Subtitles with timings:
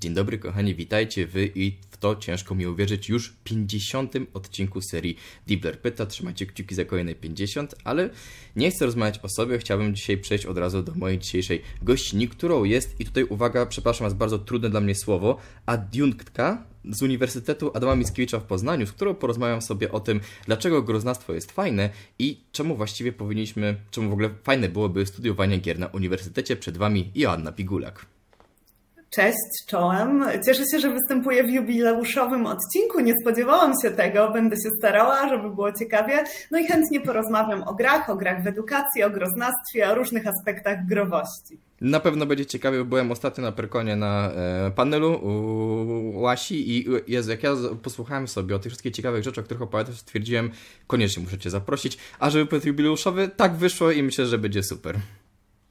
[0.00, 4.12] Dzień dobry kochani, witajcie wy i w to ciężko mi uwierzyć już 50.
[4.34, 6.06] odcinku serii Dibler Pyta.
[6.06, 8.10] Trzymajcie kciuki za kolejne 50, ale
[8.56, 12.64] nie chcę rozmawiać o sobie, chciałbym dzisiaj przejść od razu do mojej dzisiejszej gościni, którą
[12.64, 17.96] jest, i tutaj uwaga, przepraszam, jest bardzo trudne dla mnie słowo, adiunktka z Uniwersytetu Adama
[17.96, 22.76] Mickiewicza w Poznaniu, z którą porozmawiam sobie o tym, dlaczego groznastwo jest fajne i czemu
[22.76, 26.56] właściwie powinniśmy, czemu w ogóle fajne byłoby studiowanie gier na uniwersytecie.
[26.56, 28.13] Przed Wami Joanna Pigulak.
[29.14, 30.24] Cześć, czołem.
[30.46, 33.00] Cieszę się, że występuję w jubileuszowym odcinku.
[33.00, 34.30] Nie spodziewałam się tego.
[34.30, 36.24] Będę się starała, żeby było ciekawie.
[36.50, 40.86] No i chętnie porozmawiam o grach, o grach w edukacji, o groznastwie, o różnych aspektach
[40.86, 41.58] growości.
[41.80, 47.30] Na pewno będzie ciekawie, byłem ostatnio na Perkonie na e, panelu u Łasi i Jezu,
[47.30, 47.50] jak ja
[47.82, 50.50] posłuchałem sobie o tych wszystkich ciekawych rzeczach, o których opowiadasz, stwierdziłem,
[50.86, 54.96] koniecznie muszę Cię zaprosić, a żeby był jubileuszowy, tak wyszło i myślę, że będzie super.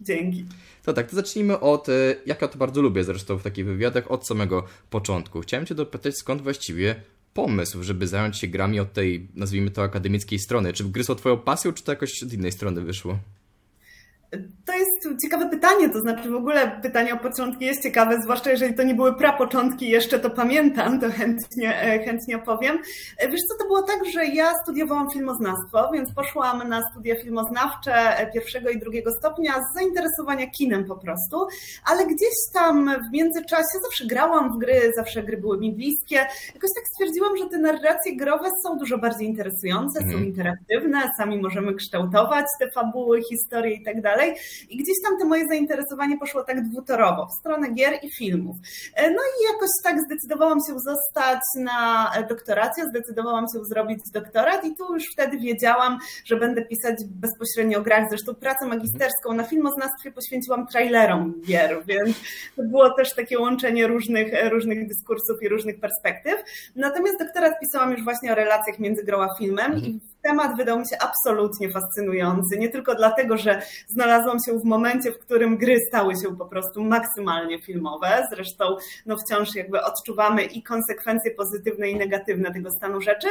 [0.04, 0.46] Dzięki.
[0.84, 4.12] To tak, to zacznijmy od, e, jak ja to bardzo lubię zresztą w takich wywiadach,
[4.12, 5.42] od samego początku.
[5.42, 6.95] Chciałem Cię dopytać, skąd właściwie
[7.34, 10.73] pomysł, żeby zająć się grami od tej, nazwijmy to, akademickiej strony?
[10.73, 13.20] Czy gry są Twoją pasją, czy to jakoś od innej strony wyszło?
[14.66, 18.73] To jest ciekawe pytanie, to znaczy w ogóle pytanie o początki jest ciekawe, zwłaszcza jeżeli
[18.73, 22.80] to nie były prapoczątki, jeszcze to pamiętam, to chętnie, e, chętnie opowiem.
[23.17, 28.17] E, wiesz co, to było tak, że ja studiowałam filmoznawstwo, więc poszłam na studia filmoznawcze
[28.17, 31.48] e, pierwszego i drugiego stopnia z zainteresowania kinem po prostu,
[31.86, 36.16] ale gdzieś tam w międzyczasie zawsze grałam w gry, zawsze gry były mi bliskie.
[36.56, 40.26] Jakoś tak stwierdziłam, że te narracje growe są dużo bardziej interesujące, są mhm.
[40.26, 44.40] interaktywne, sami możemy kształtować te fabuły, historie i tak dalej dalej.
[44.70, 48.58] I gdzieś tam to moje zainteresowanie poszło tak dwutorowo, w stronę gier i filmów.
[48.96, 54.76] E, no i jakoś tak zdecydowałam się zostać na doktorację, zdecydowałam się zrobić doktorat i
[54.76, 58.10] tu już wtedy wiedziałam, że będę pisać bezpośrednio o grach.
[58.10, 62.18] Zresztą pracę magisterską na filmoznawstwie poświęciłam trailerom gier, więc
[62.56, 66.36] to było też takie łączenie różnych, różnych dyskursów i różnych perspektyw.
[66.76, 70.88] Natomiast doktorat pisałam już właśnie o relacjach między grą a filmem i temat wydał mi
[70.88, 72.58] się absolutnie fascynujący.
[72.58, 76.84] Nie tylko dlatego, że znalazłam się w momencie, w którym gry stały się po prostu
[76.84, 78.28] maksymalnie filmowe.
[78.32, 78.66] Zresztą
[79.06, 83.28] no wciąż jakby odczuwamy i konsekwencje pozytywne i negatywne tego stanu rzeczy,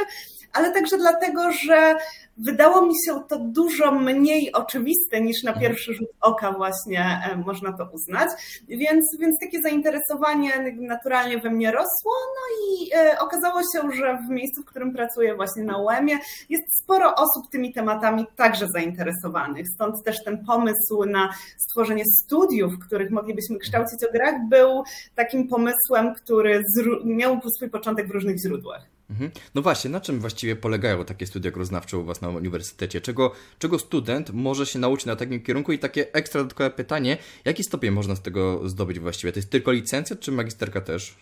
[0.53, 1.95] ale także dlatego, że
[2.37, 5.67] wydało mi się to dużo mniej oczywiste niż na mhm.
[5.67, 8.29] pierwszy rzut oka właśnie e, można to uznać.
[8.67, 14.29] Więc, więc takie zainteresowanie naturalnie we mnie rosło, no i e, okazało się, że w
[14.29, 19.67] miejscu, w którym pracuję właśnie na UEM-ie jest sporo osób tymi tematami także zainteresowanych.
[19.75, 24.83] Stąd też ten pomysł na stworzenie studiów, w których moglibyśmy kształcić o grach, był
[25.15, 26.63] takim pomysłem, który
[27.05, 28.93] miał swój początek w różnych źródłach.
[29.09, 29.31] Mhm.
[29.55, 33.01] No właśnie, na czym właściwie polegają takie studia groznawcze u Was na uniwersytecie?
[33.01, 35.71] Czego, czego student może się nauczyć na takim kierunku?
[35.71, 39.33] I takie ekstra dodatkowe pytanie, jaki stopień można z tego zdobyć właściwie?
[39.33, 41.15] To jest tylko licencjat, czy magisterka też?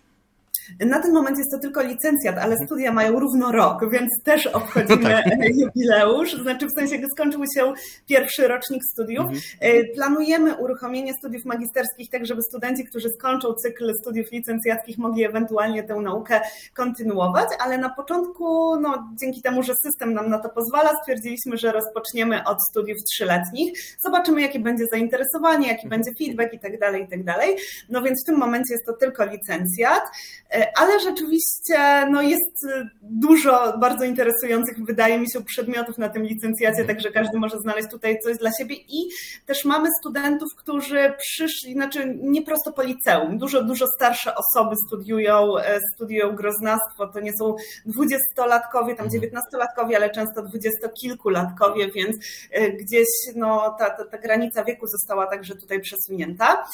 [0.80, 5.04] Na ten moment jest to tylko licencjat, ale studia mają równo rok, więc też obchodzimy
[5.04, 5.26] no tak.
[5.62, 6.34] jubileusz.
[6.42, 7.74] Znaczy w sensie, gdy skończył się
[8.08, 9.26] pierwszy rocznik studiów.
[9.26, 9.42] Mhm.
[9.60, 15.84] E, planujemy uruchomienie studiów magisterskich, tak żeby studenci, którzy skończą cykl studiów licencjackich, mogli ewentualnie
[15.84, 16.42] tę naukę
[16.76, 21.72] kontynuować, ale na początku, no, dzięki temu, że system nam na to pozwala, stwierdziliśmy, że
[21.72, 23.80] rozpoczniemy od studiów trzyletnich.
[24.06, 25.90] Zobaczymy, jakie będzie zainteresowanie, jaki mhm.
[25.90, 27.58] będzie feedback i tak dalej, i tak dalej.
[27.90, 30.04] No więc w tym momencie jest to tylko licencjat.
[30.53, 32.66] E, ale rzeczywiście no jest
[33.01, 38.19] dużo bardzo interesujących, wydaje mi się, przedmiotów na tym licencjacie, także każdy może znaleźć tutaj
[38.23, 39.09] coś dla siebie i
[39.45, 45.57] też mamy studentów, którzy przyszli, znaczy nie prosto po liceum, dużo, dużo starsze osoby studiują,
[45.57, 52.18] e, studiują groznastwo, to nie są dwudziestolatkowie, tam dziewiętnastolatkowie, ale często dwudziestokilkulatkowie, więc
[52.51, 56.66] e, gdzieś no, ta, ta, ta granica wieku została także tutaj przesunięta.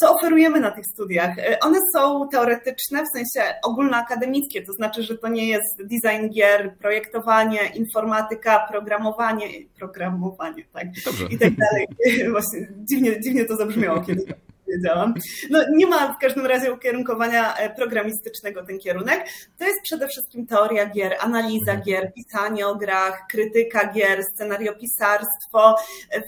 [0.00, 1.36] Co oferujemy na tych studiach?
[1.60, 6.76] One są teoretyczne, w sensie sensie ogólnoakademickie, to znaczy, że to nie jest design gier,
[6.78, 9.46] projektowanie, informatyka, programowanie,
[9.78, 11.26] programowanie, tak, Dobrze.
[11.30, 11.86] i tak dalej.
[12.34, 14.24] Właśnie dziwnie, dziwnie to zabrzmiało kiedyś
[14.68, 15.14] powiedziałam.
[15.50, 19.28] No nie ma w każdym razie ukierunkowania e, programistycznego ten kierunek.
[19.58, 21.82] To jest przede wszystkim teoria gier, analiza mhm.
[21.82, 25.76] gier, pisanie o grach, krytyka gier, scenariopisarstwo,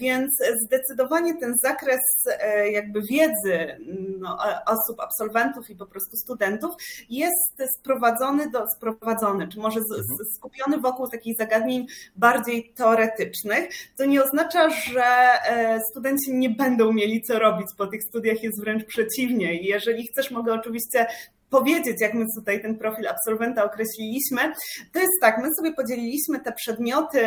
[0.01, 0.31] więc
[0.65, 3.77] zdecydowanie ten zakres e, jakby wiedzy
[4.19, 6.75] no, osób, absolwentów i po prostu studentów
[7.11, 10.05] jest sprowadzony do, sprowadzony, czy może mhm.
[10.35, 11.87] skupiony wokół takich zagadnień
[12.17, 13.69] bardziej teoretycznych.
[13.97, 18.43] To nie oznacza, że e, studenci nie będą mieli co robić po tych studiach studiach
[18.43, 19.55] jest wręcz przeciwnie.
[19.55, 21.07] Jeżeli chcesz, mogę oczywiście
[21.51, 24.41] powiedzieć, jak my tutaj ten profil absolwenta określiliśmy,
[24.93, 27.21] to jest tak, my sobie podzieliliśmy te przedmioty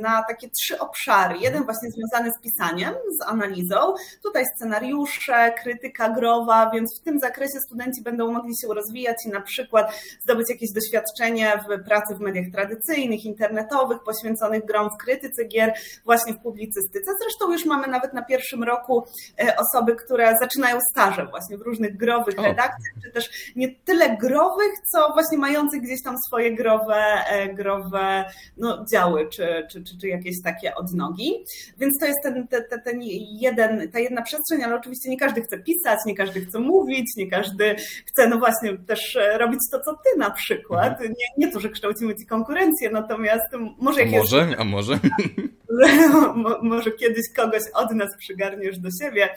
[0.00, 1.38] na takie trzy obszary.
[1.38, 7.60] Jeden właśnie związany z pisaniem, z analizą, tutaj scenariusze, krytyka growa, więc w tym zakresie
[7.60, 9.92] studenci będą mogli się rozwijać i na przykład
[10.22, 15.72] zdobyć jakieś doświadczenie w pracy w mediach tradycyjnych, internetowych, poświęconych grom w krytyce gier,
[16.04, 17.10] właśnie w publicystyce.
[17.22, 19.04] Zresztą już mamy nawet na pierwszym roku
[19.40, 24.72] e, osoby, które zaczynają staże właśnie w różnych growych redakcjach, czy też nie tyle growych,
[24.92, 28.24] co właśnie mających gdzieś tam swoje growe, e, growe
[28.56, 31.32] no, działy, czy, czy, czy, czy jakieś takie odnogi.
[31.78, 33.00] Więc to jest ten, ten, ten
[33.40, 37.30] jeden, ta jedna przestrzeń, ale oczywiście nie każdy chce pisać, nie każdy chce mówić, nie
[37.30, 37.76] każdy
[38.06, 40.92] chce, no właśnie, też robić to, co ty na przykład.
[40.92, 41.08] Mhm.
[41.10, 43.46] Nie, nie to, że kształcimy ci konkurencję, natomiast
[43.78, 44.60] może jak a może, jest...
[44.60, 44.98] a może?
[46.62, 49.28] może kiedyś kogoś od nas przygarniesz do siebie.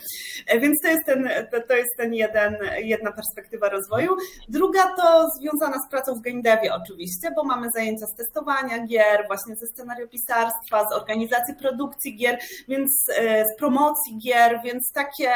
[0.48, 4.18] E, więc to jest ten, to, to jest ten jeden, jedna perspektywa rozwoju.
[4.50, 9.24] Druga to związana z pracą w game devie oczywiście, bo mamy zajęcia z testowania gier,
[9.28, 15.32] właśnie ze scenariopisarstwa, z organizacji produkcji gier, więc e, z promocji gier, więc takie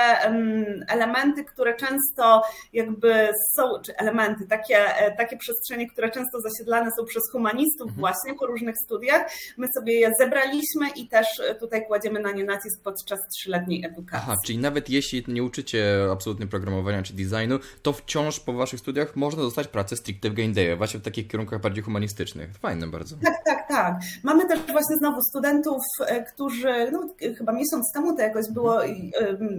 [0.87, 2.41] elementy, które często
[2.73, 7.99] jakby są, czy elementy, takie, e, takie przestrzenie, które często zasiedlane są przez humanistów mhm.
[7.99, 11.27] właśnie po różnych studiach, my sobie je zebraliśmy i też
[11.59, 14.27] tutaj kładziemy na nie nacisk podczas trzyletniej edukacji.
[14.29, 19.15] Aha, czyli nawet jeśli nie uczycie absolutnie programowania czy designu, to wciąż po waszych studiach
[19.15, 22.49] można dostać pracę stricte w game dev, właśnie w takich kierunkach bardziej humanistycznych.
[22.59, 23.15] Fajne bardzo.
[23.23, 23.95] Tak, tak, tak.
[24.23, 27.07] Mamy też właśnie znowu studentów, e, którzy no,
[27.37, 28.79] chyba miesiąc temu to jakoś było,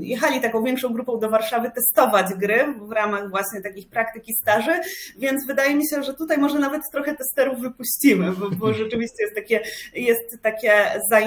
[0.01, 4.81] jechali taką większą grupą do Warszawy testować gry w ramach właśnie takich praktyk i staży,
[5.19, 9.35] więc wydaje mi się, że tutaj może nawet trochę testerów wypuścimy, bo, bo rzeczywiście jest
[9.35, 9.61] takie,
[9.95, 10.73] jest takie
[11.11, 11.26] zainteresowanie,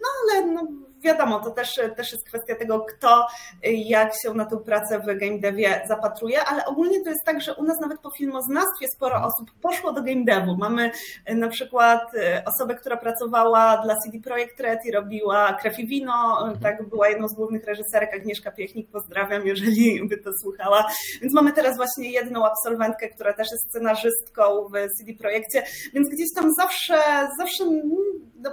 [0.00, 0.62] no ale no,
[1.04, 3.26] wiadomo, to też, też jest kwestia tego, kto
[3.62, 7.54] jak się na tę pracę w game devie zapatruje, ale ogólnie to jest tak, że
[7.54, 10.56] u nas nawet po filmoznawstwie sporo osób poszło do game devu.
[10.56, 10.90] Mamy
[11.24, 15.86] e, na przykład e, osobę, która pracowała dla CD Projekt Red i robiła Krew i
[15.86, 16.60] Wino, mhm.
[16.60, 20.86] tak, była jedną z głównych reżyserek, Agnieszka Piechnik, pozdrawiam, jeżeli by to słuchała.
[21.22, 25.62] Więc mamy teraz właśnie jedną absolwentkę, która też jest scenarzystką w CD Projekcie,
[25.94, 26.98] więc gdzieś tam zawsze,
[27.38, 27.64] zawsze
[28.40, 28.50] no,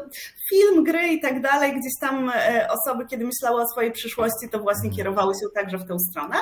[0.50, 2.32] film, gry i tak dalej, gdzieś tam
[2.70, 4.96] osoby, kiedy myślały o swojej przyszłości, to właśnie mhm.
[4.96, 6.36] kierowały się także w tę stronę.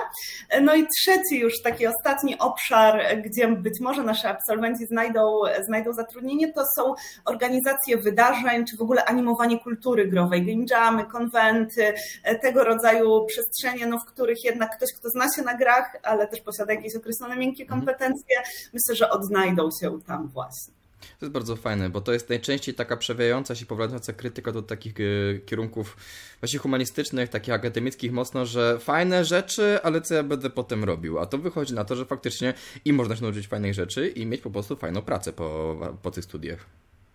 [0.49, 5.93] E, no i trzeci już taki ostatni obszar, gdzie być może nasi absolwenci znajdą, znajdą
[5.93, 6.93] zatrudnienie, to są
[7.25, 11.93] organizacje wydarzeń, czy w ogóle animowanie kultury growej, game jamy, konwenty,
[12.23, 16.27] e, tego rodzaju przestrzenie, no, w których jednak ktoś, kto zna się na grach, ale
[16.27, 17.79] też posiada jakieś określone miękkie mhm.
[17.81, 18.35] kompetencje,
[18.73, 20.78] myślę, że odnajdą się tam właśnie.
[20.99, 24.93] To jest bardzo fajne, bo to jest najczęściej taka przewijająca się, powracająca krytyka do takich
[24.99, 25.97] e, kierunków
[26.41, 31.19] właśnie humanistycznych, takich akademickich mocno, że fajne rzeczy, ale co ja będę potem robił?
[31.19, 32.53] A to wychodzi na to, że faktycznie
[32.85, 36.23] i można się nauczyć fajnych rzeczy i mieć po prostu fajną pracę po, po tych
[36.23, 36.65] studiach.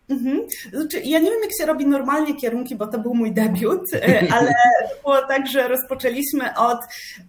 [0.09, 0.41] Mhm.
[0.73, 4.23] Znaczy, ja nie wiem, jak się robi normalnie kierunki, bo to był mój debiut, e,
[4.35, 4.53] ale
[5.03, 6.79] było tak, że rozpoczęliśmy od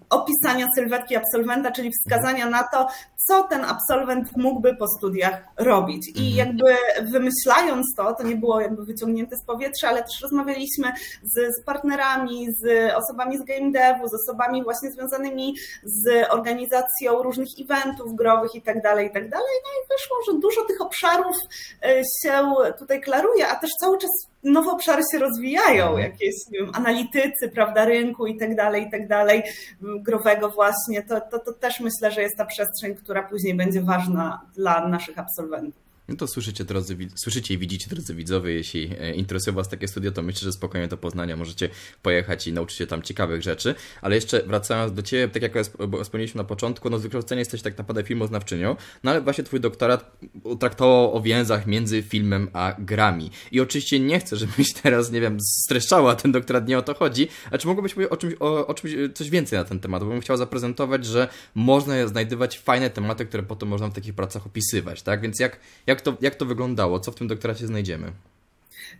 [0.10, 2.88] opisania sylwetki absolwenta, czyli wskazania na to,
[3.27, 6.12] co ten absolwent mógłby po studiach robić.
[6.16, 6.36] I mhm.
[6.38, 6.75] jakby
[7.12, 10.94] wymyślając to, to nie było jakby wyciągnięte z powietrza, ale też rozmawialiśmy
[11.24, 17.50] z, z partnerami, z osobami z game devu, z osobami właśnie związanymi z organizacją różnych
[17.62, 19.54] eventów growych i tak dalej, i tak dalej.
[19.63, 21.36] No i wyszło, że dużo tych obszarów
[21.83, 24.12] e, się tutaj klaruje, a też cały czas
[24.45, 26.12] nowe obszary się rozwijają, mhm.
[26.12, 29.44] jakieś wiem, analitycy, prawda, rynku i tak dalej, i tak dalej,
[29.81, 34.42] growego właśnie, to, to, to też myślę, że jest ta przestrzeń, która później będzie ważna
[34.56, 35.84] dla naszych absolwentów.
[36.07, 40.12] No to słyszycie, drodzy, słyszycie i widzicie, drodzy widzowie, jeśli e, interesuje Was takie studio,
[40.12, 41.69] to myślę, że spokojnie do Poznania możecie
[42.02, 43.76] pojechać i nauczyć się tam ciekawych rzeczy.
[44.02, 45.66] Ale jeszcze wracając do Ciebie, tak jak
[46.04, 50.18] wspomnieliśmy na początku, no z wykształcenia jesteś tak naprawdę filmoznawczynią, no ale właśnie Twój doktorat
[50.59, 53.31] traktował o więzach między filmem a grami.
[53.52, 57.28] I oczywiście nie chcę, żebyś teraz, nie wiem, streszczała ten doktorat, nie o to chodzi,
[57.52, 60.09] a czy mogłabyś powiedzieć o czymś, o, o czymś coś więcej na ten temat, bo
[60.09, 65.02] bym chciał zaprezentować, że można znajdywać fajne tematy, które potem można w takich pracach opisywać,
[65.02, 65.21] tak?
[65.21, 66.99] Więc jak, jak jak to, jak to wyglądało?
[66.99, 68.11] Co w tym doktoracie znajdziemy?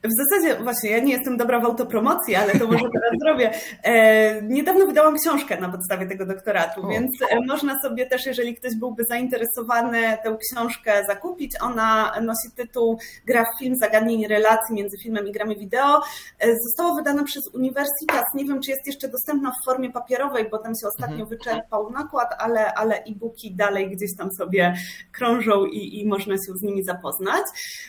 [0.03, 3.51] W zasadzie, właśnie, ja nie jestem dobra w autopromocji, ale to może teraz zrobię.
[3.84, 7.41] E, niedawno wydałam książkę na podstawie tego doktoratu, więc o.
[7.48, 11.62] można sobie też, jeżeli ktoś byłby zainteresowany, tę książkę zakupić.
[11.62, 16.01] Ona nosi tytuł Gra w film, zagadnień relacji między filmem i grami wideo.
[16.39, 18.25] E, została wydana przez Uniwersytet.
[18.36, 21.29] Nie wiem, czy jest jeszcze dostępna w formie papierowej, bo tam się ostatnio mhm.
[21.29, 24.75] wyczerpał nakład, ale, ale e-booki dalej gdzieś tam sobie
[25.12, 27.46] krążą i, i można się z nimi zapoznać.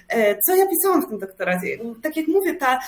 [0.08, 1.75] E, co ja pisałam w tym doktoracie?
[2.02, 2.78] Tak jak mówię, ta,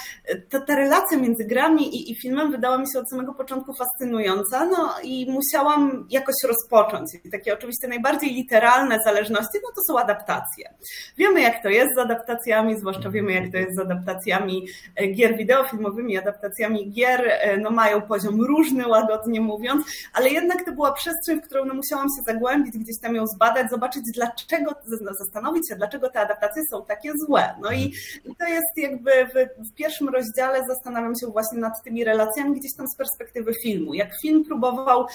[0.50, 4.66] ta, ta relacja między grami i, i filmem wydała mi się od samego początku fascynująca,
[4.66, 7.10] no i musiałam jakoś rozpocząć.
[7.24, 10.74] I takie oczywiście najbardziej literalne zależności, no to są adaptacje.
[11.16, 14.66] Wiemy, jak to jest z adaptacjami, zwłaszcza wiemy, jak to jest z adaptacjami
[14.96, 20.72] e, gier wideofilmowymi, adaptacjami gier, e, no mają poziom różny, łagodnie mówiąc, ale jednak to
[20.72, 24.74] była przestrzeń, w którą no musiałam się zagłębić, gdzieś tam ją zbadać, zobaczyć dlaczego,
[25.18, 27.54] zastanowić się, dlaczego te adaptacje są takie złe.
[27.62, 27.92] No i
[28.38, 32.88] to jest jakby w, w pierwszym rozdziale zastanawiam się właśnie nad tymi relacjami gdzieś tam
[32.88, 33.94] z perspektywy filmu.
[33.94, 35.06] Jak film próbował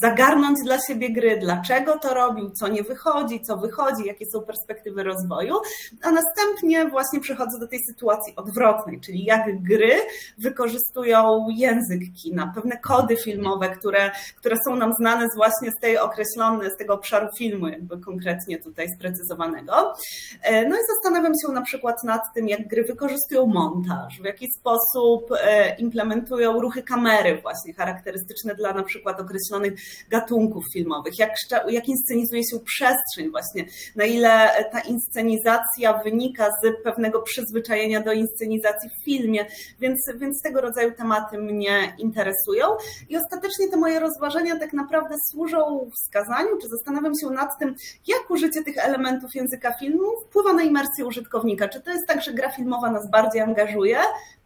[0.00, 5.02] zagarnąć dla siebie gry, dlaczego to robił, co nie wychodzi, co wychodzi, jakie są perspektywy
[5.02, 5.54] rozwoju,
[6.02, 9.92] a następnie właśnie przechodzę do tej sytuacji odwrotnej, czyli jak gry
[10.38, 15.98] wykorzystują język kina, pewne kody filmowe, które, które są nam znane z właśnie z tej
[15.98, 19.94] określonej, z tego obszaru filmu, jakby konkretnie tutaj sprecyzowanego.
[20.42, 24.46] E, no i zastanawiam się na przykład nad tym, jak gry wykorzystują montaż, w jaki
[24.58, 31.30] sposób e, implementują ruchy kamery właśnie charakterystyczne dla na przykład określonych gatunków filmowych, jak,
[31.68, 33.64] jak inscenizuje się przestrzeń właśnie,
[33.96, 39.46] na ile ta inscenizacja wynika z pewnego przyzwyczajenia do inscenizacji w filmie,
[39.80, 42.66] więc, więc tego rodzaju tematy mnie interesują
[43.08, 47.74] i ostatecznie te moje rozważania tak naprawdę służą wskazaniu, czy zastanawiam się nad tym,
[48.06, 51.68] jak użycie tych elementów języka filmu wpływa na imersję użytkownika.
[51.68, 53.98] Czy to jest tak, że gra filmowa nas bardziej angażuje,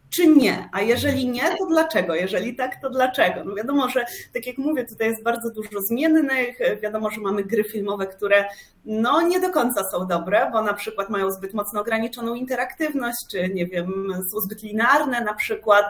[0.09, 0.69] czy nie?
[0.71, 2.15] A jeżeli nie, to dlaczego?
[2.15, 3.43] Jeżeli tak, to dlaczego?
[3.43, 7.63] No wiadomo, że tak jak mówię, tutaj jest bardzo dużo zmiennych, wiadomo, że mamy gry
[7.63, 8.45] filmowe, które
[8.85, 13.49] no nie do końca są dobre, bo na przykład mają zbyt mocno ograniczoną interaktywność, czy
[13.49, 15.85] nie wiem, są zbyt linearne na przykład,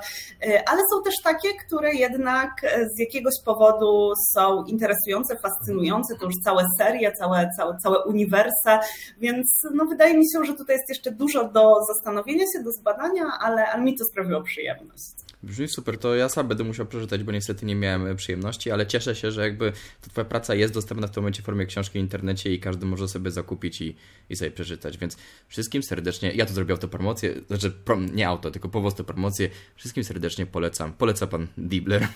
[0.47, 2.51] e, ale są też takie, które jednak
[2.95, 8.79] z jakiegoś powodu są interesujące, fascynujące, to już całe serie, całe, całe, całe uniwersa,
[9.17, 13.23] więc no wydaje mi się, że tutaj jest jeszcze dużo do zastanowienia się, do zbadania,
[13.41, 15.25] ale, ale mi to sprawiło przyjemność.
[15.43, 18.87] Brzmi super, to ja sam będę musiał przeczytać, bo niestety nie miałem e, przyjemności, ale
[18.87, 19.71] cieszę się, że jakby
[20.01, 22.85] ta Twoja praca jest dostępna w tym momencie w formie książki w internecie i każdy
[22.85, 23.95] może sobie zakupić i,
[24.29, 28.69] i sobie przeczytać, więc wszystkim serdecznie, ja to zrobię autopromocję, znaczy prom, nie auto, tylko
[28.69, 30.93] po prostu promocję, wszystkim serdecznie polecam.
[30.93, 32.07] Poleca Pan Dibler.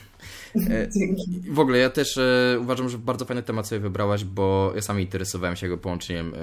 [0.56, 1.42] E, Dzięki.
[1.50, 5.00] W ogóle ja też e, uważam, że bardzo fajny temat sobie wybrałaś, bo ja sam
[5.00, 6.34] interesowałem się jego połączeniem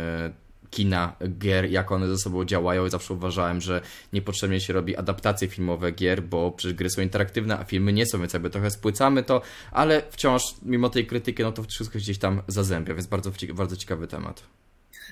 [0.70, 3.80] kina, gier, jak one ze sobą działają i zawsze uważałem, że
[4.12, 8.18] niepotrzebnie się robi adaptacje filmowe gier, bo przecież gry są interaktywne, a filmy nie są,
[8.18, 9.42] więc jakby trochę spłycamy to,
[9.72, 14.06] ale wciąż mimo tej krytyki, no to wszystko gdzieś tam zazębia, więc bardzo, bardzo ciekawy
[14.06, 14.42] temat.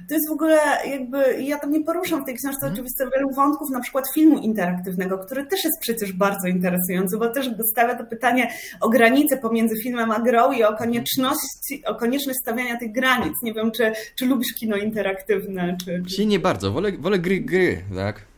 [0.08, 0.58] To jest w ogóle
[0.90, 2.72] jakby, ja tam nie poruszam w tej książce mm.
[2.72, 7.50] oczywiście wielu wątków, na przykład filmu interaktywnego, który też jest przecież bardzo interesujący, bo też
[7.70, 12.78] stawia to pytanie o granice pomiędzy filmem a grą i o konieczności, o konieczność stawiania
[12.78, 13.32] tych granic.
[13.42, 16.02] Nie wiem, czy, czy lubisz kino interaktywne, czy...
[16.16, 16.26] czy...
[16.26, 18.33] Nie bardzo, wolę, wolę gry, gry, tak?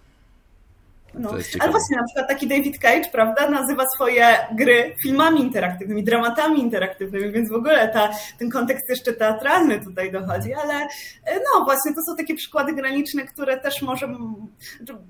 [1.18, 1.30] No.
[1.60, 7.32] Ale właśnie na przykład taki David Cage, prawda, nazywa swoje gry filmami interaktywnymi, dramatami interaktywnymi,
[7.32, 10.80] więc w ogóle ta, ten kontekst jeszcze teatralny tutaj dochodzi, ale
[11.26, 14.08] no właśnie to są takie przykłady graniczne, które też może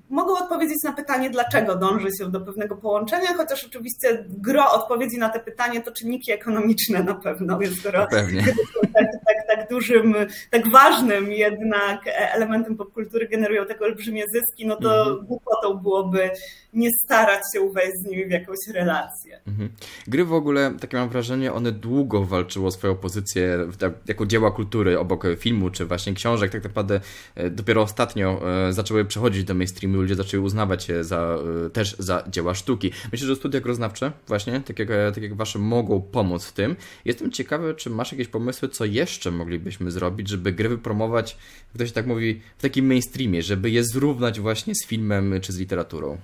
[0.09, 5.29] mogą odpowiedzieć na pytanie, dlaczego dąży się do pewnego połączenia, chociaż oczywiście gro odpowiedzi na
[5.29, 8.43] te pytanie to czynniki ekonomiczne na pewno, więc skoro Pewnie.
[8.97, 10.15] Tak, tak, tak dużym,
[10.49, 15.25] tak ważnym jednak elementem popkultury generują tak olbrzymie zyski, no to mhm.
[15.25, 16.29] głupotą było byłoby
[16.77, 19.39] nie starać się wejść z nimi w jakąś relację.
[19.47, 19.69] Mhm.
[20.07, 23.67] Gry w ogóle, takie mam wrażenie, one długo walczyły o swoją pozycję
[24.07, 26.51] jako dzieła kultury obok filmu czy właśnie książek.
[26.51, 26.99] Tak naprawdę
[27.35, 31.95] e, dopiero ostatnio e, zaczęły przechodzić do mainstreamu, ludzie zaczęli uznawać je za, e, też
[31.99, 32.91] za dzieła sztuki.
[33.11, 36.75] Myślę, że studia groznawcze właśnie, tak jak, tak jak wasze, mogą pomóc w tym.
[37.05, 41.37] Jestem ciekawy, czy masz jakieś pomysły, co jeszcze moglibyśmy zrobić, żeby gry wypromować,
[41.75, 46.17] ktoś tak mówi, w takim mainstreamie, żeby je zrównać właśnie z filmem czy z literaturą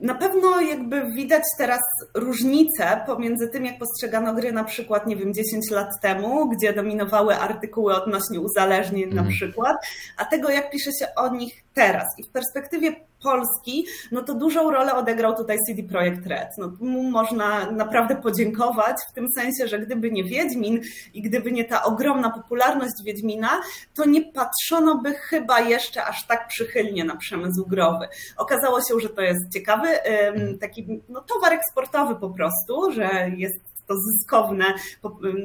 [0.00, 1.80] na pewno jakby widać teraz
[2.14, 7.36] różnicę pomiędzy tym, jak postrzegano gry na przykład, nie wiem, 10 lat temu, gdzie dominowały
[7.36, 9.14] artykuły odnośnie uzależnień mm.
[9.14, 9.36] na mhm.
[9.36, 9.76] przykład,
[10.16, 12.04] a tego, jak pisze się o nich teraz.
[12.18, 16.48] I w perspektywie Polski, no to dużą rolę odegrał tutaj CD Projekt Red.
[16.58, 20.80] No, mu można naprawdę podziękować w tym sensie, że gdyby nie Wiedźmin
[21.14, 23.60] i gdyby nie ta ogromna popularność Wiedźmina,
[23.94, 28.08] to nie patrzono by chyba jeszcze aż tak przychylnie na przemysł growy.
[28.36, 29.88] Okazało się, że to jest ciekawy
[30.60, 34.64] taki no, towar eksportowy po prostu, że jest to zyskowne,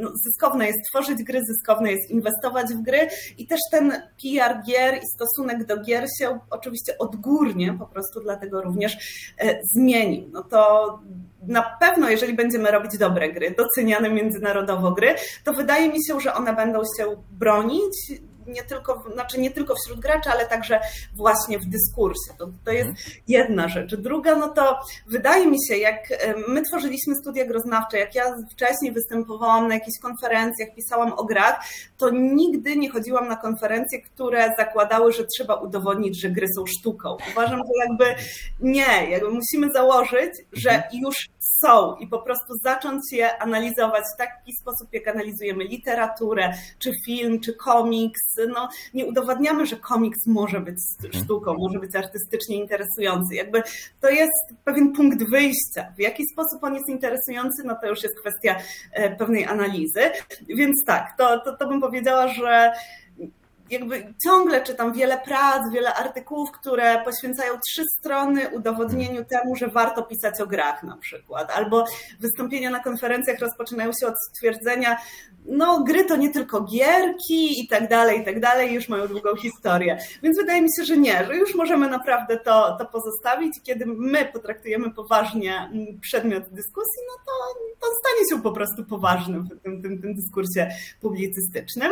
[0.02, 3.08] no, zyskowne jest tworzyć gry, zyskowne jest inwestować w gry
[3.38, 8.62] i też ten PR gier i stosunek do gier się oczywiście odgórnie po prostu dlatego
[8.62, 8.98] również
[9.40, 10.30] e, zmienił.
[10.32, 11.00] No to
[11.48, 16.34] na pewno, jeżeli będziemy robić dobre gry, doceniane międzynarodowo gry, to wydaje mi się, że
[16.34, 18.12] one będą się bronić,
[18.48, 20.80] nie tylko, znaczy nie tylko wśród graczy, ale także
[21.16, 22.38] właśnie w dyskursie.
[22.38, 23.08] To, to jest mhm.
[23.28, 23.96] jedna rzecz.
[23.96, 26.00] Druga, no to wydaje mi się, jak
[26.48, 31.66] my tworzyliśmy studia groznawcze, jak ja wcześniej występowałam na jakichś konferencjach, pisałam o grach,
[31.98, 37.18] to nigdy nie chodziłam na konferencje, które zakładały, że trzeba udowodnić, że gry są sztuką.
[37.32, 38.24] Uważam, że jakby
[38.60, 41.02] nie, jakby musimy założyć, że mhm.
[41.04, 46.92] już są i po prostu zacząć je analizować w taki sposób, jak analizujemy literaturę, czy
[47.06, 48.22] film, czy komiks.
[48.54, 51.24] No, nie udowadniamy, że komiks może być mhm.
[51.24, 53.36] sztuką, może być artystycznie interesujący.
[53.36, 53.64] Jakby
[54.02, 55.94] to jest pewien punkt wyjścia.
[55.98, 58.56] W jaki sposób on jest interesujący, no to już jest kwestia
[58.92, 60.12] e, pewnej analizy.
[60.48, 62.74] Więc tak, to, to, to bym powiedziała, że
[63.72, 70.04] jakby ciągle czytam wiele prac, wiele artykułów, które poświęcają trzy strony udowodnieniu temu, że warto
[70.04, 71.52] pisać o grach na przykład.
[71.52, 71.86] Albo
[72.20, 74.98] wystąpienia na konferencjach rozpoczynają się od stwierdzenia,
[75.46, 79.36] no gry to nie tylko gierki i tak dalej, i tak dalej, już mają długą
[79.36, 79.98] historię.
[80.24, 83.54] Więc wydaje mi się, że nie, że już możemy naprawdę to, to pozostawić.
[83.64, 89.44] Kiedy my potraktujemy poważnie mm, przedmiot dyskusji, no to, to stanie się po prostu poważnym
[89.44, 90.70] w tym, tym, tym dyskursie
[91.02, 91.92] publicystycznym.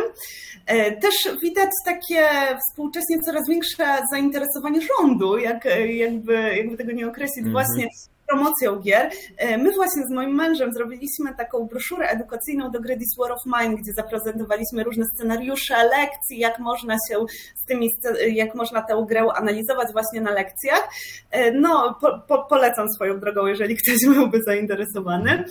[0.66, 2.28] E, też widać takie
[2.68, 7.52] współcześnie coraz większe zainteresowanie rządu, jak, jakby, jakby tego nie określić, mm -hmm.
[7.52, 7.88] właśnie
[8.30, 9.10] promocją gier.
[9.36, 13.40] E, my właśnie z moim mężem zrobiliśmy taką broszurę edukacyjną do gry This War of
[13.46, 17.24] Mine, gdzie zaprezentowaliśmy różne scenariusze lekcji, jak można się
[17.56, 17.90] z tymi,
[18.32, 20.88] jak można tę grę analizować właśnie na lekcjach.
[21.30, 25.44] E, no, po, po, polecam swoją drogą, jeżeli ktoś byłby zainteresowany.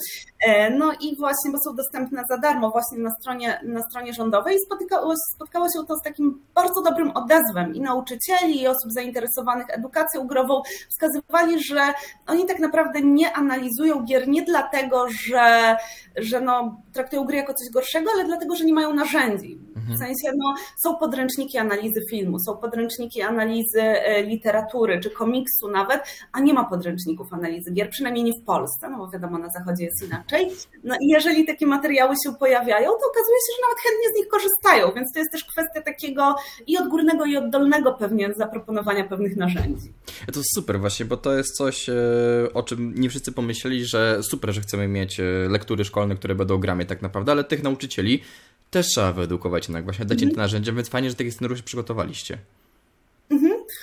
[0.45, 4.55] E, no i właśnie, bo są dostępne za darmo właśnie na stronie, na stronie rządowej
[4.55, 9.65] i spotkało, spotkało się to z takim bardzo dobrym odezwem i nauczycieli, i osób zainteresowanych
[9.69, 11.93] edukacją grową wskazywali, że
[12.27, 12.68] oni tak naprawdę
[13.03, 15.77] nie analizują gier nie dlatego, że,
[16.17, 19.59] że no, traktują gry jako coś gorszego, ale dlatego, że nie mają narzędzi.
[19.75, 19.97] W mhm.
[19.97, 26.39] sensie no, są podręczniki analizy filmu, są podręczniki analizy e, literatury czy komiksu nawet, a
[26.39, 30.03] nie ma podręczników analizy gier, przynajmniej nie w Polsce, no bo wiadomo, na zachodzie jest
[30.07, 30.51] inaczej.
[30.83, 34.27] No i jeżeli takie materiały się pojawiają, to okazuje się, że nawet chętnie z nich
[34.27, 36.35] korzystają, więc to jest też kwestia takiego
[36.67, 39.93] i odgórnego, i oddolnego pewnie zaproponowania pewnych narzędzi.
[40.33, 41.93] To super właśnie, bo to jest coś, e,
[42.59, 46.57] o czym nie wszyscy pomyśleli, że super, że chcemy mieć e, lektury szkolne, które będą
[46.57, 48.21] grami tak naprawdę, ale tych nauczycieli
[48.71, 52.37] też trzeba wyedukować jednak, właśnie dać im te narzędzia, więc fajnie, że takie scenariusze przygotowaliście.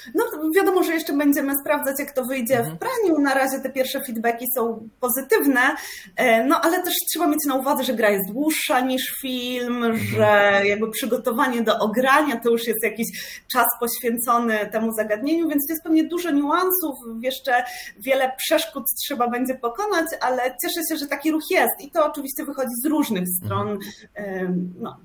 [0.06, 0.14] Mhm.
[0.14, 2.76] No wiadomo, że jeszcze będziemy sprawdzać, jak to wyjdzie mhm.
[2.76, 3.20] w praniu.
[3.20, 5.60] Na razie te pierwsze feedbacki są pozytywne,
[6.16, 9.96] e, no ale też trzeba mieć na uwadze, że gra jest dłuższa niż film, mhm.
[9.96, 13.06] że jakby przygotowanie do ogrania to już jest jakiś
[13.52, 17.64] czas poświęcony temu zagadnieniu, więc jest pewnie dużo niuansów, jeszcze
[17.98, 22.44] wiele przeszkód trzeba będzie pokonać, ale cieszę się, że taki ruch jest i to oczywiście
[22.44, 23.78] wychodzi z różnych stron.
[24.14, 24.74] Mhm.
[24.80, 24.96] No,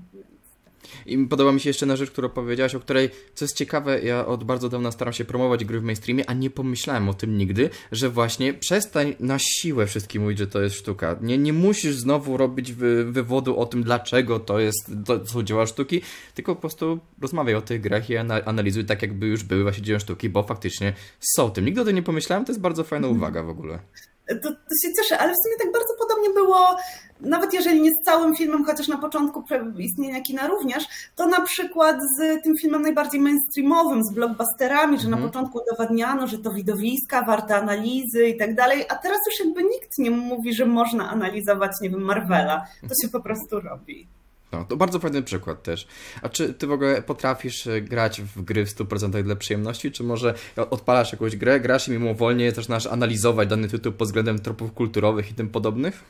[1.05, 4.25] i podoba mi się jeszcze jedna rzecz, którą powiedziałaś, o której, co jest ciekawe, ja
[4.25, 7.69] od bardzo dawna staram się promować gry w mainstreamie, a nie pomyślałem o tym nigdy,
[7.91, 11.15] że właśnie przestań na siłę wszystkim mówić, że to jest sztuka.
[11.21, 15.65] Nie, nie musisz znowu robić wy, wywodu o tym, dlaczego to jest, to są dzieła
[15.65, 16.01] sztuki,
[16.35, 19.99] tylko po prostu rozmawiaj o tych grach i analizuj tak, jakby już były właśnie dzieła
[19.99, 21.65] sztuki, bo faktycznie są tym.
[21.65, 23.17] Nigdy o tym nie pomyślałem, to jest bardzo fajna mhm.
[23.17, 23.79] uwaga w ogóle.
[24.27, 26.77] To, to się cieszę, ale w sumie tak bardzo podobnie było
[27.21, 29.43] nawet jeżeli nie z całym filmem, chociaż na początku
[29.77, 30.83] istnienia kina również,
[31.15, 35.31] to na przykład z tym filmem najbardziej mainstreamowym, z blockbusterami, że na mhm.
[35.31, 39.97] początku udowadniano, że to widowiska, warte analizy i tak dalej, a teraz już jakby nikt
[39.97, 42.65] nie mówi, że można analizować, nie wiem, Marvela.
[42.81, 44.07] To się po prostu robi.
[44.51, 45.87] No, to bardzo fajny przykład też.
[46.21, 50.03] A czy ty w ogóle potrafisz e, grać w gry w 100% dla przyjemności, czy
[50.03, 50.33] może
[50.69, 55.33] odpalasz jakąś grę, grasz i mimowolnie zaczynasz analizować dany tytuł pod względem tropów kulturowych i
[55.33, 56.03] tym podobnych?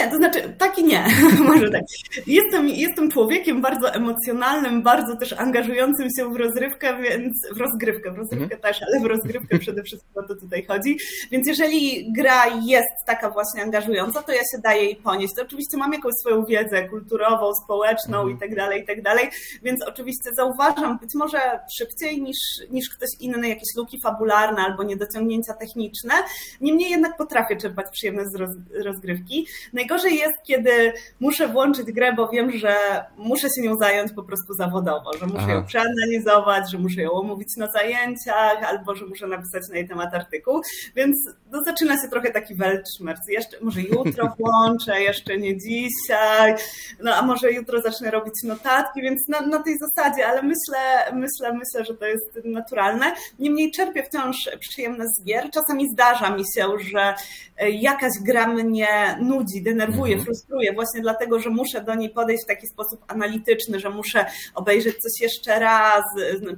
[0.00, 1.04] Nie, to znaczy taki nie,
[1.48, 1.82] może tak.
[2.26, 8.16] Jestem, jestem człowiekiem bardzo emocjonalnym, bardzo też angażującym się w rozrywkę, więc w rozgrywkę, w
[8.16, 8.60] rozrywkę mm.
[8.60, 10.98] też, ale w rozgrywkę przede wszystkim o to tutaj chodzi.
[11.30, 15.34] Więc jeżeli gra jest taka właśnie angażująca, to ja się daję jej ponieść.
[15.36, 18.36] To oczywiście mam jakąś swoją wiedzę kulturową, społeczną mm.
[18.36, 19.30] i tak dalej, i tak dalej,
[19.62, 21.38] więc oczywiście zauważam być może
[21.78, 22.38] szybciej niż,
[22.70, 26.14] niż ktoś inny jakieś luki fabularne albo niedociągnięcia techniczne.
[26.60, 28.50] Niemniej jednak potrafię czerpać przyjemność z roz,
[28.84, 29.46] rozgrywki.
[29.84, 32.74] Najgorzej jest, kiedy muszę włączyć grę, bo wiem, że
[33.16, 35.52] muszę się nią zająć po prostu zawodowo, że muszę Aha.
[35.52, 40.14] ją przeanalizować, że muszę ją omówić na zajęciach, albo że muszę napisać na jej temat
[40.14, 40.60] artykuł,
[40.96, 41.16] więc
[41.50, 43.20] no, zaczyna się trochę taki welczmerc.
[43.28, 46.54] Jeszcze, może jutro włączę, jeszcze nie dzisiaj,
[47.02, 51.52] no a może jutro zacznę robić notatki, więc na, na tej zasadzie, ale myślę, myślę,
[51.52, 53.12] myślę, że to jest naturalne.
[53.38, 55.50] Niemniej czerpię wciąż przyjemne z gier.
[55.50, 57.14] Czasami zdarza mi się, że
[57.58, 60.24] e, jakaś gra mnie nudzi, denerwuje, mhm.
[60.24, 64.96] frustruje właśnie dlatego, że muszę do niej podejść w taki sposób analityczny, że muszę obejrzeć
[64.96, 66.02] coś jeszcze raz,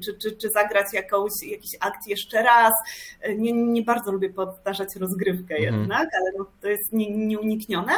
[0.05, 2.73] czy, czy, czy zagrać jakąś, jakiś akt jeszcze raz.
[3.37, 5.81] Nie, nie bardzo lubię powtarzać rozgrywkę mhm.
[5.81, 7.93] jednak, ale no, to jest nie, nieuniknione.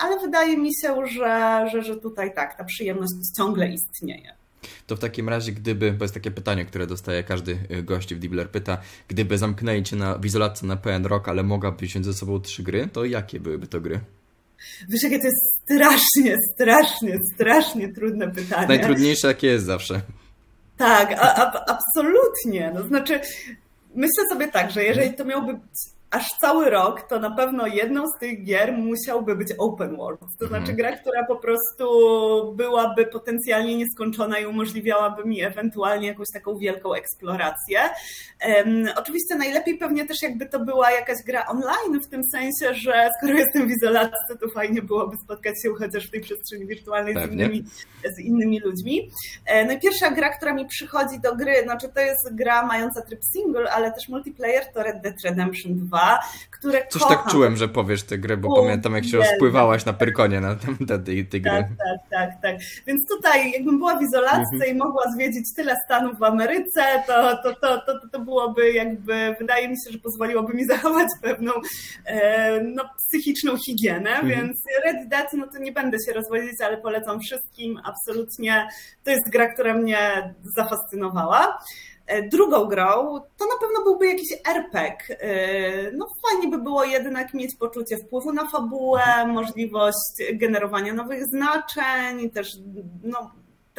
[0.00, 4.40] Ale wydaje mi się, że, że, że tutaj tak, ta przyjemność ciągle istnieje.
[4.86, 8.18] To w takim razie, gdyby, bo jest takie pytanie, które dostaje każdy y, gość w
[8.18, 12.14] Dibler, pyta, gdyby zamknęli cię na, w izolacji na pełen rok, ale mogłabyś wziąć ze
[12.14, 14.00] sobą trzy gry, to jakie byłyby to gry?
[14.88, 18.66] Wiesz, jakie to jest strasznie, strasznie, strasznie trudne pytanie.
[18.66, 20.00] Najtrudniejsze, jakie jest zawsze.
[20.76, 22.72] Tak, a, a, absolutnie.
[22.74, 23.20] No, znaczy,
[23.94, 25.58] myślę sobie tak, że jeżeli to miałby
[26.10, 30.20] aż cały rok, to na pewno jedną z tych gier musiałby być open world.
[30.38, 30.76] To znaczy mhm.
[30.76, 31.84] gra, która po prostu
[32.56, 37.80] byłaby potencjalnie nieskończona i umożliwiałaby mi ewentualnie jakąś taką wielką eksplorację.
[38.46, 43.08] Um, oczywiście najlepiej pewnie też jakby to była jakaś gra online, w tym sensie, że
[43.18, 47.32] skoro jestem w izolacji, to fajnie byłoby spotkać się chociaż w tej przestrzeni wirtualnej z
[47.32, 47.64] innymi,
[48.16, 49.10] z innymi ludźmi.
[49.46, 53.02] E, no i pierwsza gra, która mi przychodzi do gry, znaczy to jest gra mająca
[53.02, 55.99] tryb single, ale też multiplayer, to Red Dead Redemption 2
[56.50, 57.24] które Coś tak kocham.
[57.24, 60.56] tak czułem, że powiesz tę grę, bo U, pamiętam jak się rozpływałaś na Pyrkonie na
[61.04, 61.50] tej, tej gry.
[61.50, 62.56] Tak, tak, tak, tak.
[62.86, 64.76] Więc tutaj jakbym była w izolacji mhm.
[64.76, 69.68] i mogła zwiedzić tyle stanów w Ameryce, to, to, to, to, to byłoby jakby, wydaje
[69.68, 71.52] mi się, że pozwoliłoby mi zachować pewną
[72.06, 74.28] e, no, psychiczną higienę, mhm.
[74.28, 78.68] więc Red Dead, no to nie będę się rozwodzić, ale polecam wszystkim, absolutnie.
[79.04, 81.58] To jest gra, która mnie zafascynowała.
[82.10, 85.16] E, drugą grą to na pewno byłby jakiś RPG.
[85.20, 92.30] E, no fajnie by było jednak mieć poczucie wpływu na fabułę, możliwość generowania nowych znaczeń,
[92.30, 92.56] też
[93.02, 93.30] no,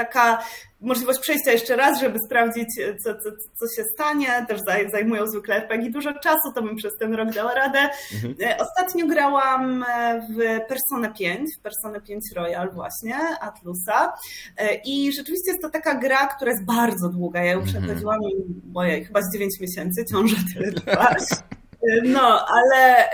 [0.05, 0.43] taka
[0.81, 2.67] możliwość przejścia jeszcze raz, żeby sprawdzić,
[3.03, 4.45] co, co, co się stanie.
[4.47, 4.61] Też
[4.91, 7.79] zajmują zwykle RPG dużo czasu, to bym przez ten rok dała radę.
[8.13, 8.35] Mhm.
[8.41, 14.13] E, ostatnio grałam e, w Persona 5, w Persona 5 Royal właśnie, Atlusa.
[14.57, 17.43] E, I rzeczywiście jest to taka gra, która jest bardzo długa.
[17.43, 17.83] Ja ją mhm.
[17.83, 18.19] przechodziłam,
[18.63, 21.23] boję, chyba z 9 miesięcy, ciąża tyle trwać.
[22.03, 23.09] No, ale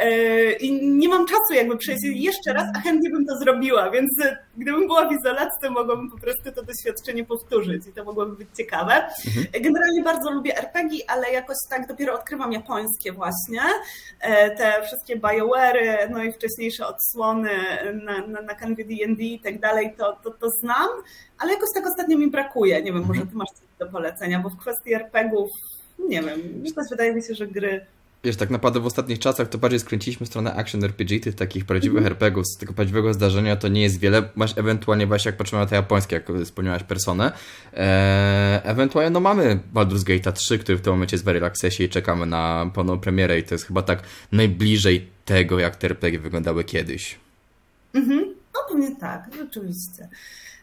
[0.61, 4.09] yy, nie mam czasu jakby przejść jeszcze raz, a chętnie bym to zrobiła, więc
[4.57, 8.47] gdybym była w izolacji, to mogłabym po prostu to doświadczenie powtórzyć i to mogłoby być
[8.57, 8.93] ciekawe.
[8.93, 9.63] Mhm.
[9.63, 13.61] Generalnie bardzo lubię RPG, ale jakoś tak dopiero odkrywam japońskie właśnie,
[14.21, 17.49] e, te wszystkie BioWare'y, no i wcześniejsze odsłony
[18.03, 20.87] na, na, na kanwie D&D i tak dalej, to, to, to znam,
[21.39, 22.81] ale jakoś tak ostatnio mi brakuje.
[22.81, 23.29] Nie wiem, może mhm.
[23.29, 25.49] ty masz coś do polecenia, bo w kwestii RPGów,
[25.99, 27.85] nie wiem, wydaje mi się, że gry
[28.23, 31.97] Wiesz, tak naprawdę w ostatnich czasach to bardziej skręciliśmy stronę action RPG, tych takich prawdziwych
[31.97, 32.07] mm.
[32.07, 34.29] RPGów, z tego prawdziwego zdarzenia to nie jest wiele.
[34.35, 37.31] Masz ewentualnie właśnie, jak patrzymy na te japońskie, jak wspomniałaś, Personę.
[37.73, 41.83] Eee, ewentualnie no mamy Baldur's Gate 3, który w tym momencie jest w Early Accessie
[41.83, 46.19] i czekamy na pełną premierę i to jest chyba tak najbliżej tego, jak te RPG
[46.19, 47.19] wyglądały kiedyś.
[47.93, 50.09] Mhm, no pewnie tak, rzeczywiście.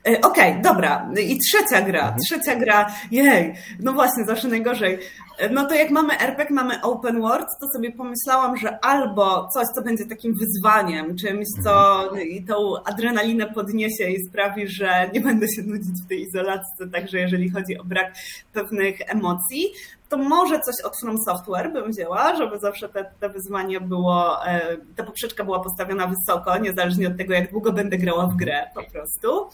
[0.08, 1.10] E, okej, okay, dobra.
[1.20, 2.02] I trzecia gra.
[2.02, 2.18] Mhm.
[2.18, 2.94] Trzecia gra.
[3.10, 4.98] Jej, no właśnie, zawsze najgorzej.
[5.38, 9.66] E, no to jak mamy RPG, mamy open world, to sobie pomyślałam, że albo coś,
[9.74, 12.46] co będzie takim wyzwaniem, czymś, co mhm.
[12.46, 17.50] tą adrenalinę podniesie i sprawi, że nie będę się nudzić w tej izolacji, także jeżeli
[17.50, 18.14] chodzi o brak
[18.52, 19.72] pewnych emocji,
[20.08, 24.76] to może coś od From Software bym wzięła, żeby zawsze te, te wyzwanie było, e,
[24.96, 28.82] ta poprzeczka była postawiona wysoko, niezależnie od tego, jak długo będę grała w grę po
[28.82, 29.48] prostu.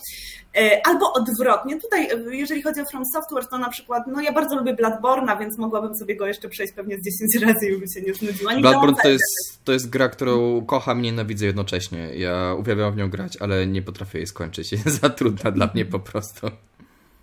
[0.57, 1.81] E, albo odwrotnie.
[1.81, 5.59] Tutaj, jeżeli chodzi o From Software, to na przykład, no ja bardzo lubię Bloodborne'a, więc
[5.59, 8.55] mogłabym sobie go jeszcze przejść pewnie z 10 razy i bym się nie znudziła.
[8.55, 12.15] Nie Bloodborne to jest, to jest gra, którą kocham i nienawidzę jednocześnie.
[12.15, 14.73] Ja uwielbiam w nią grać, ale nie potrafię jej skończyć.
[14.73, 16.51] Jest za trudna dla mnie po prostu.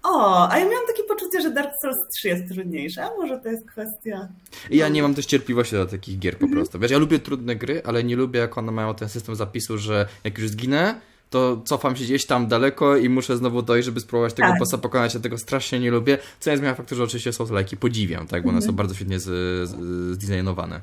[0.04, 0.97] O, a ja miałam takie
[1.28, 4.28] poczucie, że Dark Souls 3 jest trudniejsze, a może to jest kwestia...
[4.72, 6.60] Ja nie mam też cierpliwości do takich gier po mhm.
[6.60, 6.80] prostu.
[6.80, 10.08] Wiesz, ja lubię trudne gry, ale nie lubię jak one mają ten system zapisu, że
[10.24, 14.34] jak już zginę, to cofam się gdzieś tam daleko i muszę znowu dojść, żeby spróbować
[14.34, 14.60] tego tak.
[14.60, 15.14] bossa pokonać.
[15.14, 16.18] Ja tego strasznie nie lubię.
[16.40, 18.44] Co nie zmienia faktu, że oczywiście są lajki podziwiam, tak?
[18.44, 18.72] Bo one mhm.
[18.72, 19.20] są bardzo świetnie
[20.12, 20.82] zdesignowane.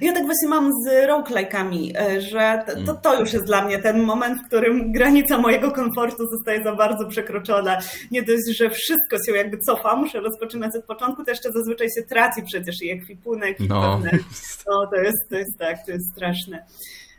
[0.00, 4.02] Ja tak właśnie mam z roguelike'ami, e, że to, to, już jest dla mnie ten
[4.02, 7.78] moment, w którym granica mojego komfortu zostaje za bardzo przekroczona.
[8.10, 12.02] Nie dość, że wszystko się jakby cofa, muszę rozpoczynać od początku, to jeszcze zazwyczaj się
[12.02, 13.80] traci przecież i ekwipunek i no.
[13.82, 14.18] pewne.
[14.66, 16.64] No, to jest, to jest tak, to jest straszne.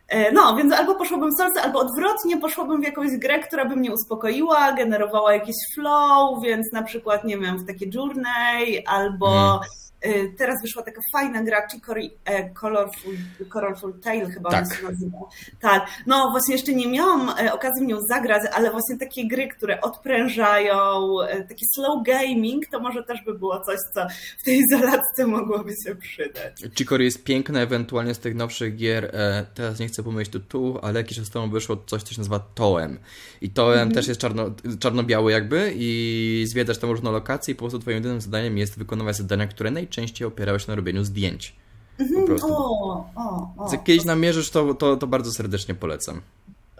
[0.07, 3.75] E, no, więc albo poszłabym w salsę, albo odwrotnie poszłabym w jakąś grę, która by
[3.75, 9.90] mnie uspokoiła, generowała jakiś flow, więc na przykład, nie wiem, w takie journey, albo Y,
[10.37, 13.13] teraz wyszła taka fajna gra, Chicory e, Colorful,
[13.49, 14.75] Colorful Tale chyba tak.
[14.75, 15.17] się nazywa.
[15.59, 19.47] Tak, no właśnie jeszcze nie miałam e, okazji w nią zagrać, ale właśnie takie gry,
[19.47, 20.75] które odprężają,
[21.21, 24.07] e, taki slow gaming, to może też by było coś, co
[24.39, 26.53] w tej izolatce mogłoby się przydać.
[26.77, 29.11] Chicory jest piękne, ewentualnie z tych nowszych gier,
[29.53, 32.99] teraz nie chcę pomyśleć tu, ale jakiś czas temu wyszło coś, co się nazywa Toem.
[33.41, 33.91] I Toem mhm.
[33.91, 38.21] też jest czarno, czarno-biały jakby i zwiedzasz tam różne lokacje i po prostu twoim jedynym
[38.21, 41.55] zadaniem jest wykonywać zadania, które najczęściej opierały się na robieniu zdjęć.
[41.99, 42.39] Mhm.
[42.43, 43.71] O, o, o.
[43.71, 46.21] Jak kiedyś namierzysz, to, to, to bardzo serdecznie polecam.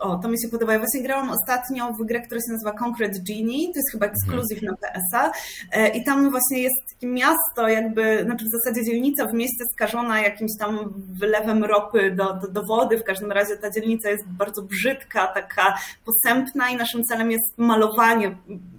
[0.01, 0.73] O, to mi się podoba.
[0.73, 3.73] Ja właśnie grałam ostatnio w grę, która się nazywa Concrete Genie.
[3.73, 4.11] To jest chyba mhm.
[4.11, 5.31] ekskluzyw na PS-a.
[5.71, 10.21] E, I tam właśnie jest takie miasto, jakby, znaczy w zasadzie dzielnica w mieście skażona
[10.21, 12.97] jakimś tam wylewem ropy do, do, do wody.
[12.97, 18.37] W każdym razie ta dzielnica jest bardzo brzydka, taka posępna i naszym celem jest malowanie,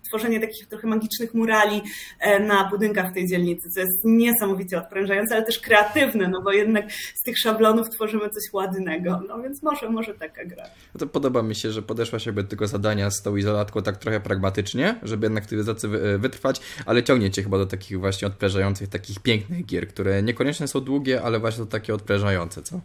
[0.09, 1.83] tworzenie takich trochę magicznych murali
[2.21, 6.93] e, na budynkach tej dzielnicy, co jest niesamowicie odprężające, ale też kreatywne, no bo jednak
[6.93, 9.21] z tych szablonów tworzymy coś ładnego.
[9.29, 10.65] No więc może, może taka gra.
[11.01, 15.01] No podoba mi się, że podeszłaś jakby tego zadania z tą izolatką tak trochę pragmatycznie,
[15.03, 19.67] żeby jednak w tej izacy wytrwać, ale ciągniecie chyba do takich właśnie odprężających, takich pięknych
[19.67, 22.81] gier, które niekoniecznie są długie, ale właśnie to takie odprężające, co?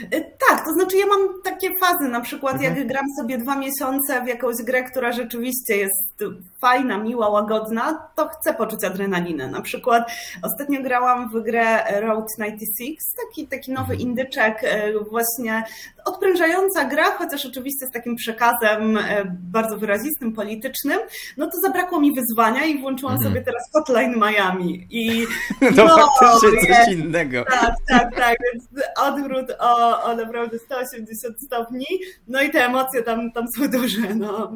[0.00, 2.76] Y, tak, to znaczy ja mam takie fazy, na przykład mhm.
[2.76, 6.24] jak gram sobie dwa miesiące w jakąś grę, która rzeczywiście jest
[6.60, 9.48] fajna, miła, łagodna, to chcę poczuć adrenalinę.
[9.48, 14.00] Na przykład ostatnio grałam w grę Road 96, taki, taki nowy mhm.
[14.00, 15.64] indyczek, y, właśnie
[16.04, 20.98] odprężająca gra, chociaż oczywiście z takim przekazem y, bardzo wyrazistym, politycznym,
[21.36, 23.32] no to zabrakło mi wyzwania i włączyłam mhm.
[23.32, 24.86] sobie teraz Hotline Miami.
[24.90, 25.26] I,
[25.76, 27.44] no, no faktycznie coś innego.
[27.44, 28.64] Tak, tak, tak, więc
[28.96, 31.86] odwrót o o, naprawdę 180 stopni,
[32.28, 34.52] no i te emocje tam, tam są duże, no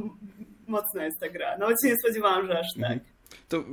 [0.67, 1.59] mocna jest ta gra.
[1.59, 2.83] Nawet się nie spodziewałam, że aż tak.
[2.83, 3.01] Mhm.
[3.49, 3.65] To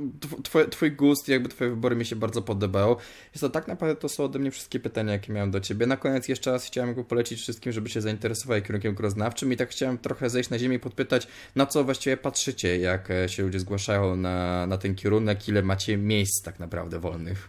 [0.70, 2.96] twój, gust, jakby twoje wybory mi się bardzo podobały.
[3.32, 5.86] Jest to tak naprawdę to są ode mnie wszystkie pytania, jakie miałem do ciebie.
[5.86, 9.70] Na koniec jeszcze raz chciałem go polecić wszystkim, żeby się zainteresowali kierunkiem groznawczym i tak
[9.70, 13.60] chciałem trochę zejść na ziemię i podpytać, na co właściwie patrzycie, jak e, się ludzie
[13.60, 17.48] zgłaszają na, na ten kierunek, ile macie miejsc tak naprawdę wolnych.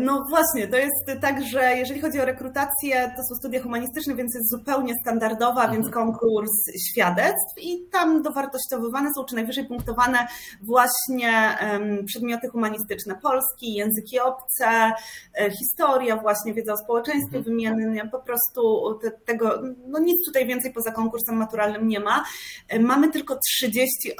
[0.00, 4.34] No właśnie, to jest tak, że jeżeli chodzi o rekrutację, to są studia humanistyczne, więc
[4.34, 5.72] jest zupełnie standardowa, mhm.
[5.72, 6.50] więc konkurs
[6.90, 10.26] świadectw i tam dowartościowywane są, czy najwyżej punktowane
[10.62, 11.58] właśnie
[12.06, 14.92] przedmioty humanistyczne, polski, języki obce,
[15.38, 18.10] e, historia właśnie, wiedza o społeczeństwie mhm.
[18.10, 22.24] po prostu te, tego, no nic tutaj więcej poza konkursem maturalnym nie ma.
[22.68, 24.12] E, mamy tylko 30,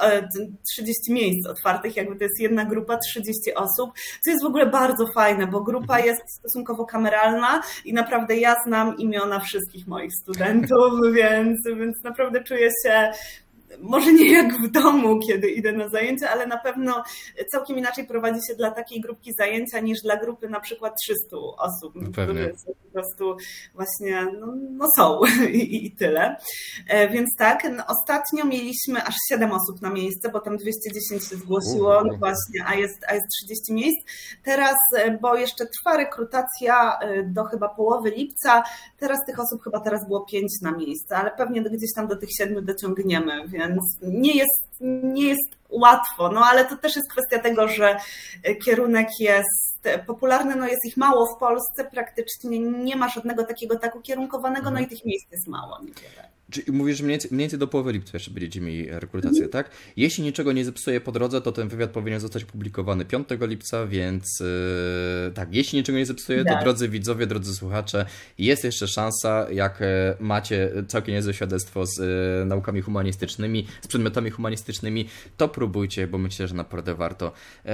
[0.71, 3.91] 30 e, miejsc otwartych, jakby to jest jedna grupa, 30 osób,
[4.23, 8.97] co jest w ogóle bardzo fajne, bo grupa jest stosunkowo kameralna i naprawdę ja znam
[8.97, 13.11] imiona wszystkich moich studentów, więc, więc naprawdę czuję się
[13.81, 17.03] może nie jak w domu, kiedy idę na zajęcia, ale na pewno
[17.51, 21.93] całkiem inaczej prowadzi się dla takiej grupki zajęcia niż dla grupy na przykład 300 osób,
[21.95, 23.37] no które po prostu
[23.73, 25.19] właśnie no, no są
[25.51, 26.35] i, i, tyle.
[26.87, 31.35] E, więc tak, no, ostatnio mieliśmy aż 7 osób na miejsce, bo tam 210 się
[31.35, 33.97] zgłosiło, no właśnie, a jest, a jest 30 miejsc.
[34.43, 38.63] Teraz, e, bo jeszcze trwa rekrutacja e, do chyba połowy lipca,
[38.99, 42.29] teraz tych osób chyba teraz było 5 na miejsce, ale pewnie gdzieś tam do tych
[42.31, 44.65] 7 dociągniemy, więc więc nie jest,
[45.03, 47.99] nie jest łatwo, no ale to też jest kwestia tego, że
[48.65, 54.01] kierunek jest popularny, no jest ich mało w Polsce, praktycznie nie ma żadnego takiego taku
[54.01, 55.79] kierunkowanego, no i tych miejsc jest mało.
[55.79, 56.29] Niewiele.
[56.51, 59.71] Czyli mówisz, że mniej więcej, mniej więcej do połowy lipca jeszcze będziecie mieli rekrutację, tak?
[59.97, 64.39] Jeśli niczego nie zepsuje po drodze, to ten wywiad powinien zostać opublikowany 5 lipca, więc
[64.39, 66.63] yy, tak, jeśli niczego nie zepsuje, to tak.
[66.63, 68.05] drodzy widzowie, drodzy słuchacze,
[68.37, 74.29] jest jeszcze szansa, jak e, macie całkiem niezłe świadectwo z yy, naukami humanistycznymi, z przedmiotami
[74.29, 77.31] humanistycznymi, to próbujcie, bo myślę, że naprawdę warto.
[77.65, 77.71] Yy,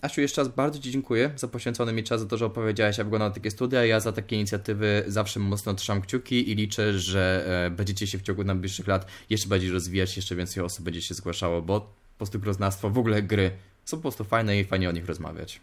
[0.00, 3.06] Asiu, jeszcze raz bardzo Ci dziękuję za poświęcony mi czas, za to, że opowiedziałaś, jak
[3.06, 3.84] wyglądają takie studia.
[3.84, 8.22] Ja za takie inicjatywy zawsze mocno trzymam kciuki i liczę, że e, będziecie się w
[8.22, 12.38] ciągu najbliższych lat jeszcze bardziej rozwijać, jeszcze więcej osób będzie się zgłaszało, bo po prostu
[12.38, 13.50] groznawstwo, w ogóle gry
[13.84, 15.60] są po prostu fajne i fajnie o nich rozmawiać.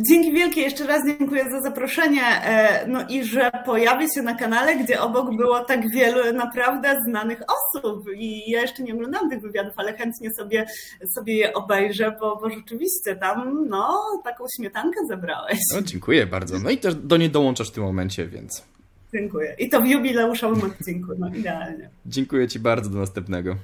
[0.00, 2.22] Dzięki wielkie, jeszcze raz dziękuję za zaproszenie.
[2.22, 7.42] E, no i że pojawię się na kanale, gdzie obok było tak wielu naprawdę znanych
[7.48, 8.04] osób.
[8.16, 10.66] I ja jeszcze nie oglądam tych wywiadów, ale chętnie sobie,
[11.14, 15.58] sobie je obejrzę, bo, bo rzeczywiście tam no, taką śmietankę zebrałeś.
[15.74, 16.58] No, dziękuję bardzo.
[16.58, 18.64] No i też do niej dołączasz w tym momencie, więc.
[19.12, 19.54] Dziękuję.
[19.58, 21.90] I to w jubileuszowym odcinku, no idealnie.
[22.06, 23.56] Dziękuję Ci bardzo, do następnego.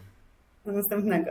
[0.66, 1.30] Do następnego.